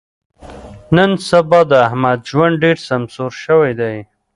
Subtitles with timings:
[0.95, 3.95] نن سبا د احمد ژوند ډېر سمسور شوی دی.